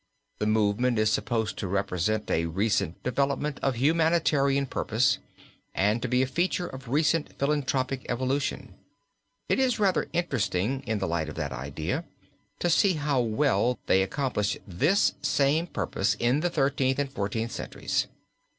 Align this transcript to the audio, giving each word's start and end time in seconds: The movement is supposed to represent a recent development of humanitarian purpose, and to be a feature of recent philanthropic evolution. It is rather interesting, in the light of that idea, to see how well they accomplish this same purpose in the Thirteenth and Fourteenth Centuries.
The 0.39 0.47
movement 0.47 0.97
is 0.97 1.11
supposed 1.11 1.59
to 1.59 1.67
represent 1.67 2.31
a 2.31 2.47
recent 2.47 3.03
development 3.03 3.59
of 3.61 3.75
humanitarian 3.75 4.65
purpose, 4.65 5.19
and 5.75 6.01
to 6.01 6.07
be 6.07 6.23
a 6.23 6.25
feature 6.25 6.65
of 6.65 6.89
recent 6.89 7.37
philanthropic 7.37 8.07
evolution. 8.09 8.73
It 9.47 9.59
is 9.59 9.79
rather 9.79 10.09
interesting, 10.11 10.81
in 10.87 10.97
the 10.97 11.07
light 11.07 11.29
of 11.29 11.35
that 11.35 11.51
idea, 11.51 12.03
to 12.57 12.67
see 12.67 12.93
how 12.93 13.21
well 13.21 13.77
they 13.85 14.01
accomplish 14.01 14.57
this 14.67 15.13
same 15.21 15.67
purpose 15.67 16.15
in 16.17 16.39
the 16.39 16.49
Thirteenth 16.49 16.97
and 16.97 17.11
Fourteenth 17.11 17.51
Centuries. 17.51 18.07